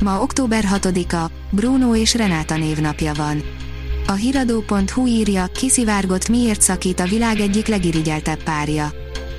Ma 0.00 0.20
október 0.20 0.64
6-a, 0.72 1.30
Bruno 1.50 1.94
és 1.94 2.14
Renáta 2.14 2.56
névnapja 2.56 3.12
van. 3.14 3.42
A 4.06 4.12
hiradó.hu 4.12 5.06
írja, 5.06 5.46
kiszivárgott 5.46 6.28
miért 6.28 6.60
szakít 6.60 7.00
a 7.00 7.04
világ 7.04 7.40
egyik 7.40 7.66
legirigyeltebb 7.66 8.42
párja. 8.42 8.92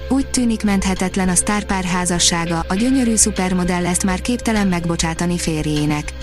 Úgy 0.10 0.28
tűnik 0.28 0.64
menthetetlen 0.64 1.30
a 1.30 1.36
sztárpár 1.36 1.84
házassága, 1.84 2.66
a 2.68 2.74
gyönyörű 2.74 3.16
szupermodell 3.16 3.86
ezt 3.86 4.04
már 4.04 4.22
képtelen 4.22 4.68
megbocsátani 4.68 5.38
férjének. 5.38 6.14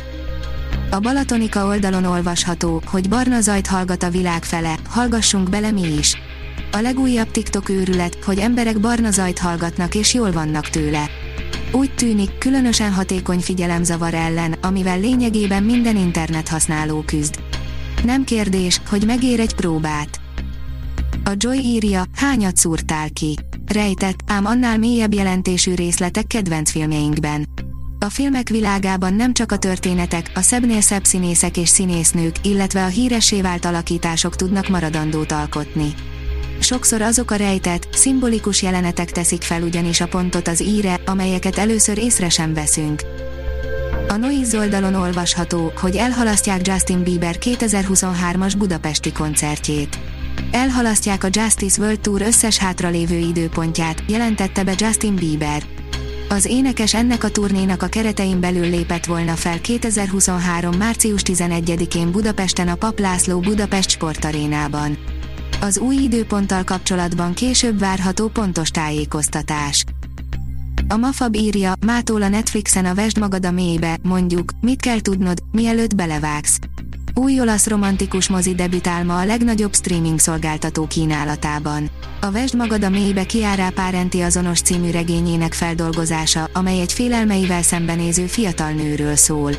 A 0.90 0.98
Balatonika 0.98 1.66
oldalon 1.66 2.04
olvasható, 2.04 2.82
hogy 2.86 3.08
barna 3.08 3.40
zajt 3.40 3.66
hallgat 3.66 4.02
a 4.02 4.10
világ 4.10 4.44
fele, 4.44 4.76
hallgassunk 4.88 5.50
bele 5.50 5.70
mi 5.70 5.96
is. 5.98 6.16
A 6.72 6.78
legújabb 6.78 7.30
TikTok 7.30 7.68
őrület, 7.68 8.24
hogy 8.24 8.38
emberek 8.38 8.80
barna 8.80 9.10
zajt 9.10 9.38
hallgatnak 9.38 9.94
és 9.94 10.14
jól 10.14 10.32
vannak 10.32 10.68
tőle. 10.68 11.10
Úgy 11.74 11.94
tűnik, 11.94 12.38
különösen 12.38 12.92
hatékony 12.92 13.38
figyelemzavar 13.38 14.14
ellen, 14.14 14.52
amivel 14.52 15.00
lényegében 15.00 15.62
minden 15.62 15.96
internet 15.96 16.48
használó 16.48 17.02
küzd. 17.06 17.42
Nem 18.04 18.24
kérdés, 18.24 18.80
hogy 18.88 19.06
megér 19.06 19.40
egy 19.40 19.54
próbát. 19.54 20.20
A 21.24 21.30
Joy 21.36 21.58
írja, 21.58 22.04
hányat 22.14 22.56
szúrtál 22.56 23.10
ki. 23.10 23.36
Rejtett, 23.66 24.18
ám 24.26 24.46
annál 24.46 24.78
mélyebb 24.78 25.14
jelentésű 25.14 25.74
részletek 25.74 26.26
kedvenc 26.26 26.70
filmjeinkben. 26.70 27.48
A 27.98 28.08
filmek 28.08 28.48
világában 28.48 29.14
nem 29.14 29.32
csak 29.32 29.52
a 29.52 29.58
történetek, 29.58 30.30
a 30.34 30.40
szebbnél 30.40 30.80
szebb 30.80 31.04
színészek 31.04 31.56
és 31.56 31.68
színésznők, 31.68 32.34
illetve 32.42 32.84
a 32.84 32.88
híressé 32.88 33.40
vált 33.40 33.64
alakítások 33.64 34.36
tudnak 34.36 34.68
maradandót 34.68 35.32
alkotni. 35.32 35.94
Sokszor 36.60 37.02
azok 37.02 37.30
a 37.30 37.34
rejtett, 37.36 37.86
szimbolikus 37.92 38.62
jelenetek 38.62 39.10
teszik 39.10 39.42
fel 39.42 39.62
ugyanis 39.62 40.00
a 40.00 40.08
pontot 40.08 40.48
az 40.48 40.62
íre, 40.62 41.00
amelyeket 41.06 41.58
először 41.58 41.98
észre 41.98 42.28
sem 42.28 42.54
veszünk. 42.54 43.02
A 44.08 44.16
Noise 44.16 44.58
oldalon 44.58 44.94
olvasható, 44.94 45.72
hogy 45.80 45.96
elhalasztják 45.96 46.66
Justin 46.66 47.02
Bieber 47.02 47.36
2023-as 47.40 48.54
budapesti 48.58 49.12
koncertjét. 49.12 49.98
Elhalasztják 50.50 51.24
a 51.24 51.28
Justice 51.30 51.80
World 51.80 52.00
Tour 52.00 52.22
összes 52.22 52.58
hátralévő 52.58 53.16
időpontját, 53.16 54.02
jelentette 54.06 54.64
be 54.64 54.74
Justin 54.76 55.14
Bieber. 55.14 55.62
Az 56.28 56.44
énekes 56.44 56.94
ennek 56.94 57.24
a 57.24 57.30
turnénak 57.30 57.82
a 57.82 57.86
keretein 57.86 58.40
belül 58.40 58.70
lépett 58.70 59.04
volna 59.04 59.32
fel 59.32 59.60
2023. 59.60 60.76
március 60.76 61.22
11-én 61.24 62.10
Budapesten 62.10 62.68
a 62.68 62.74
Pap 62.74 62.98
László 62.98 63.40
Budapest 63.40 63.90
sportarénában. 63.90 64.98
Az 65.64 65.78
új 65.78 65.94
időponttal 65.94 66.64
kapcsolatban 66.64 67.34
később 67.34 67.78
várható 67.78 68.28
pontos 68.28 68.70
tájékoztatás. 68.70 69.84
A 70.88 70.96
Mafab 70.96 71.34
írja, 71.34 71.72
mától 71.86 72.22
a 72.22 72.28
Netflixen 72.28 72.84
a 72.84 72.94
Vesd 72.94 73.18
magad 73.18 73.46
a 73.46 73.50
mélybe, 73.50 73.98
mondjuk, 74.02 74.52
mit 74.60 74.80
kell 74.80 75.00
tudnod, 75.00 75.38
mielőtt 75.52 75.94
belevágsz. 75.94 76.58
Új 77.14 77.40
olasz 77.40 77.66
romantikus 77.66 78.28
mozi 78.28 78.54
debütál 78.54 79.04
ma 79.04 79.18
a 79.18 79.24
legnagyobb 79.24 79.74
streaming 79.74 80.18
szolgáltató 80.18 80.86
kínálatában. 80.86 81.90
A 82.20 82.30
Vesd 82.30 82.56
magad 82.56 82.84
a 82.84 82.88
mélybe 82.88 83.24
Kiárá 83.24 83.68
Párenti 83.68 84.20
azonos 84.20 84.60
című 84.60 84.90
regényének 84.90 85.52
feldolgozása, 85.52 86.50
amely 86.52 86.80
egy 86.80 86.92
félelmeivel 86.92 87.62
szembenéző 87.62 88.26
fiatal 88.26 88.70
nőről 88.70 89.16
szól. 89.16 89.52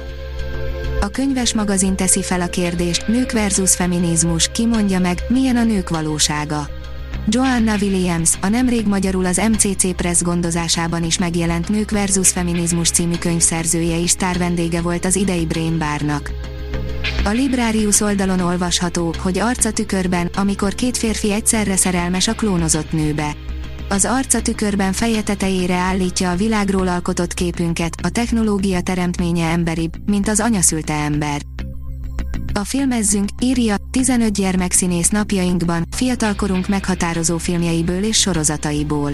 A 1.05 1.09
könyves 1.09 1.53
magazin 1.53 1.95
teszi 1.95 2.23
fel 2.23 2.41
a 2.41 2.47
kérdést, 2.47 3.07
nők 3.07 3.31
versus 3.31 3.75
feminizmus, 3.75 4.49
ki 4.51 4.65
mondja 4.65 4.99
meg, 4.99 5.19
milyen 5.27 5.55
a 5.55 5.63
nők 5.63 5.89
valósága. 5.89 6.67
Joanna 7.27 7.75
Williams, 7.81 8.33
a 8.41 8.47
nemrég 8.47 8.87
magyarul 8.87 9.25
az 9.25 9.41
MCC 9.51 9.95
Press 9.95 10.21
gondozásában 10.21 11.03
is 11.03 11.17
megjelent 11.17 11.69
Nők 11.69 11.91
versus 11.91 12.29
Feminizmus 12.29 12.89
című 12.89 13.15
könyvszerzője 13.15 13.95
is 13.95 14.15
vendége 14.37 14.81
volt 14.81 15.05
az 15.05 15.15
idei 15.15 15.45
Brain 15.45 15.77
Barnak. 15.77 16.31
A 17.25 17.29
Librarius 17.29 18.01
oldalon 18.01 18.39
olvasható, 18.39 19.13
hogy 19.17 19.39
arca 19.39 19.71
tükörben, 19.71 20.29
amikor 20.35 20.75
két 20.75 20.97
férfi 20.97 21.31
egyszerre 21.31 21.75
szerelmes 21.75 22.27
a 22.27 22.33
klónozott 22.33 22.91
nőbe. 22.91 23.35
Az 23.89 24.05
arca 24.05 24.41
tükörben 24.41 24.93
feje 24.93 25.21
tetejére 25.21 25.75
állítja 25.75 26.31
a 26.31 26.35
világról 26.35 26.87
alkotott 26.87 27.33
képünket, 27.33 27.95
a 28.03 28.09
technológia 28.09 28.81
teremtménye 28.81 29.45
emberibb, 29.49 29.91
mint 30.05 30.27
az 30.27 30.39
anyaszülte 30.39 30.93
ember. 30.93 31.41
A 32.53 32.63
filmezzünk, 32.63 33.29
írja, 33.39 33.75
15 33.91 34.33
gyermekszínész 34.33 35.09
napjainkban, 35.09 35.85
fiatalkorunk 35.91 36.67
meghatározó 36.67 37.37
filmjeiből 37.37 38.03
és 38.03 38.19
sorozataiból. 38.19 39.11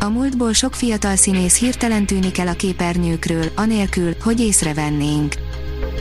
A 0.00 0.08
múltból 0.08 0.52
sok 0.52 0.74
fiatal 0.74 1.16
színész 1.16 1.58
hirtelen 1.58 2.06
tűnik 2.06 2.38
el 2.38 2.48
a 2.48 2.52
képernyőkről, 2.52 3.44
anélkül, 3.54 4.14
hogy 4.22 4.40
észrevennénk. 4.40 5.34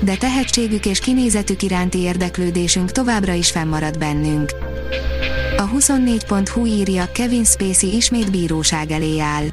De 0.04 0.16
tehetségük 0.16 0.86
és 0.86 1.00
kinézetük 1.00 1.62
iránti 1.62 1.98
érdeklődésünk 1.98 2.92
továbbra 2.92 3.34
is 3.34 3.52
fennmarad 3.52 3.98
bennünk. 3.98 4.52
A 5.58 5.70
24.hu 5.70 6.66
írja, 6.66 7.12
Kevin 7.12 7.44
Spacey 7.44 7.96
ismét 7.96 8.32
bíróság 8.32 8.92
elé 8.92 9.20
áll. 9.20 9.46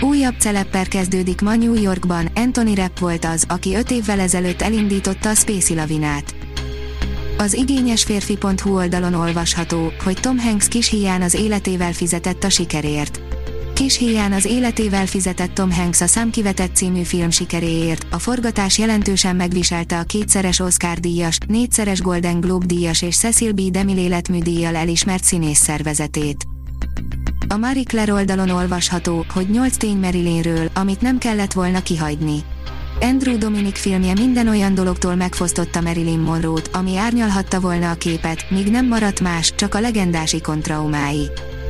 Újabb 0.00 0.34
celepper 0.38 0.88
kezdődik 0.88 1.40
ma 1.40 1.56
New 1.56 1.74
Yorkban, 1.74 2.28
Anthony 2.34 2.74
Rapp 2.74 2.98
volt 2.98 3.24
az, 3.24 3.44
aki 3.48 3.74
5 3.74 3.90
évvel 3.90 4.20
ezelőtt 4.20 4.62
elindította 4.62 5.28
a 5.28 5.34
Spacey 5.34 5.76
lavinát. 5.76 6.34
Az 7.38 7.54
igényes 7.54 8.04
férfi.hu 8.04 8.74
oldalon 8.76 9.14
olvasható, 9.14 9.92
hogy 10.04 10.20
Tom 10.20 10.38
Hanks 10.38 10.68
kis 10.68 10.90
hián 10.90 11.22
az 11.22 11.34
életével 11.34 11.92
fizetett 11.92 12.44
a 12.44 12.50
sikerért. 12.50 13.27
Kis 13.78 13.98
hián 13.98 14.32
az 14.32 14.44
életével 14.44 15.06
fizetett 15.06 15.54
Tom 15.54 15.72
Hanks 15.72 16.00
a 16.00 16.06
Számkivetett 16.06 16.74
című 16.74 17.02
film 17.02 17.30
sikeréért, 17.30 18.06
a 18.10 18.18
forgatás 18.18 18.78
jelentősen 18.78 19.36
megviselte 19.36 19.98
a 19.98 20.02
kétszeres 20.02 20.60
Oscar 20.60 20.98
díjas, 20.98 21.38
négyszeres 21.46 22.00
Golden 22.00 22.40
Globe 22.40 22.66
díjas 22.66 23.02
és 23.02 23.16
Cecil 23.16 23.52
B. 23.52 23.60
DeMille 23.60 24.00
életmű 24.00 24.38
díjjal 24.38 24.76
elismert 24.76 25.24
színész 25.24 25.58
szervezetét. 25.58 26.44
A 27.48 27.56
Marie 27.56 27.82
Claire 27.82 28.12
oldalon 28.12 28.50
olvasható, 28.50 29.24
hogy 29.34 29.50
8 29.50 29.76
tény 29.76 29.96
Marilynről, 29.96 30.70
amit 30.74 31.00
nem 31.00 31.18
kellett 31.18 31.52
volna 31.52 31.82
kihagyni. 31.82 32.38
Andrew 33.00 33.38
Dominic 33.38 33.80
filmje 33.80 34.12
minden 34.12 34.48
olyan 34.48 34.74
dologtól 34.74 35.14
megfosztotta 35.14 35.80
Marilyn 35.80 36.18
Monroe-t, 36.18 36.70
ami 36.72 36.96
árnyalhatta 36.96 37.60
volna 37.60 37.90
a 37.90 37.94
képet, 37.94 38.50
míg 38.50 38.70
nem 38.70 38.86
maradt 38.86 39.20
más, 39.20 39.54
csak 39.54 39.74
a 39.74 39.80
legendás 39.80 40.32
ikon 40.32 40.60
traumái. 40.60 41.30